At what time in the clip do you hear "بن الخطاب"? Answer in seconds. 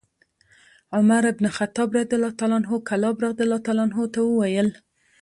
1.37-1.89